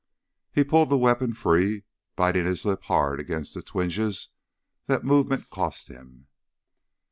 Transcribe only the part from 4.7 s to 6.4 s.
that movement cost him.